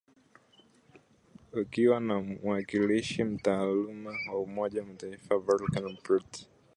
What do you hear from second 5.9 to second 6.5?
Perthes